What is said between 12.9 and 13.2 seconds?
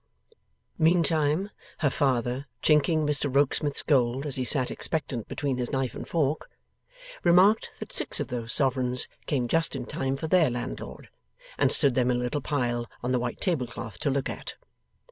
on the